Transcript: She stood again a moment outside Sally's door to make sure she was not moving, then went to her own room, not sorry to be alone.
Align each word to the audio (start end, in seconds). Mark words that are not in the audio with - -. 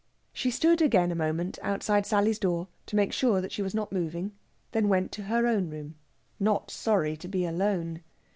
She 0.33 0.49
stood 0.49 0.81
again 0.81 1.11
a 1.11 1.15
moment 1.15 1.59
outside 1.61 2.07
Sally's 2.07 2.39
door 2.39 2.67
to 2.87 2.95
make 2.95 3.13
sure 3.13 3.47
she 3.49 3.61
was 3.61 3.75
not 3.75 3.91
moving, 3.91 4.31
then 4.71 4.89
went 4.89 5.11
to 5.11 5.21
her 5.21 5.45
own 5.45 5.69
room, 5.69 5.93
not 6.39 6.71
sorry 6.71 7.15
to 7.17 7.27
be 7.27 7.45
alone. 7.45 8.01